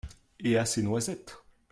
Et 0.39 0.57
à 0.57 0.65
ses 0.65 0.81
noisettes. 0.81 1.37